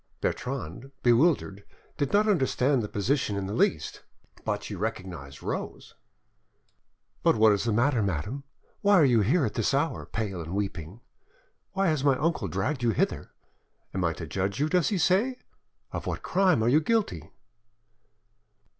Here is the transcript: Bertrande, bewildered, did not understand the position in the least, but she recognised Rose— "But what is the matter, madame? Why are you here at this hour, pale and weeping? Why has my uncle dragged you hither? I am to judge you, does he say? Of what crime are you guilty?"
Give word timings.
Bertrande, 0.19 0.89
bewildered, 1.03 1.63
did 1.95 2.11
not 2.11 2.27
understand 2.27 2.81
the 2.81 2.87
position 2.89 3.35
in 3.37 3.45
the 3.45 3.53
least, 3.53 4.01
but 4.43 4.63
she 4.63 4.73
recognised 4.73 5.43
Rose— 5.43 5.93
"But 7.21 7.35
what 7.35 7.51
is 7.51 7.65
the 7.65 7.71
matter, 7.71 8.01
madame? 8.01 8.43
Why 8.81 8.95
are 8.95 9.05
you 9.05 9.21
here 9.21 9.45
at 9.45 9.53
this 9.53 9.75
hour, 9.75 10.07
pale 10.07 10.41
and 10.41 10.55
weeping? 10.55 11.01
Why 11.73 11.85
has 11.89 12.03
my 12.03 12.17
uncle 12.17 12.47
dragged 12.47 12.81
you 12.81 12.89
hither? 12.89 13.29
I 13.93 13.99
am 13.99 14.13
to 14.15 14.25
judge 14.25 14.59
you, 14.59 14.69
does 14.69 14.89
he 14.89 14.97
say? 14.97 15.37
Of 15.91 16.07
what 16.07 16.23
crime 16.23 16.63
are 16.63 16.67
you 16.69 16.81
guilty?" 16.81 17.29